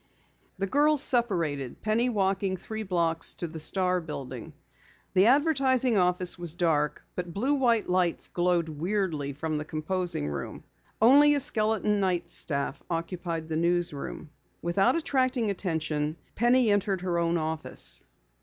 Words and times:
The 0.57 0.65
girls 0.65 1.03
separated, 1.03 1.83
Penny 1.83 2.09
walking 2.09 2.57
three 2.57 2.81
blocks 2.81 3.35
to 3.35 3.47
the 3.47 3.59
Star 3.59 4.01
building. 4.01 4.53
The 5.13 5.27
advertising 5.27 5.95
office 5.95 6.39
was 6.39 6.55
dark, 6.55 7.03
but 7.13 7.35
blue 7.35 7.53
white 7.53 7.87
lights 7.87 8.27
glowed 8.27 8.67
weirdly 8.67 9.33
from 9.33 9.59
the 9.59 9.63
composing 9.63 10.27
room. 10.27 10.63
Only 10.99 11.35
a 11.35 11.39
skeleton 11.39 11.99
night 11.99 12.31
staff 12.31 12.81
occupied 12.89 13.47
the 13.47 13.57
newsroom. 13.57 14.31
Without 14.59 14.95
attracting 14.95 15.51
attention, 15.51 16.17
Penny 16.33 16.71
entered 16.71 17.01
her 17.01 17.19
own 17.19 17.37
office. 17.37 18.03